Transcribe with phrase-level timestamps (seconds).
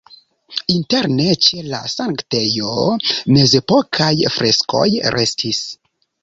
[0.75, 2.71] Interne ĉe la sanktejo
[3.37, 4.83] mezepokaj freskoj
[5.19, 5.63] restis.